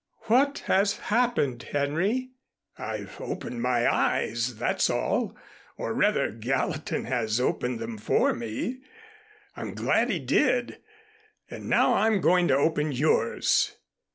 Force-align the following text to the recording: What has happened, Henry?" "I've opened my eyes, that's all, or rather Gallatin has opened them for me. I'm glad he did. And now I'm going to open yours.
What 0.23 0.63
has 0.65 0.97
happened, 0.97 1.61
Henry?" 1.61 2.31
"I've 2.75 3.21
opened 3.21 3.61
my 3.61 3.85
eyes, 3.87 4.55
that's 4.55 4.89
all, 4.89 5.37
or 5.77 5.93
rather 5.93 6.31
Gallatin 6.31 7.03
has 7.05 7.39
opened 7.39 7.77
them 7.77 7.99
for 7.99 8.33
me. 8.33 8.79
I'm 9.55 9.75
glad 9.75 10.09
he 10.09 10.17
did. 10.17 10.81
And 11.51 11.69
now 11.69 11.93
I'm 11.93 12.19
going 12.19 12.47
to 12.47 12.57
open 12.57 12.91
yours. 12.91 13.75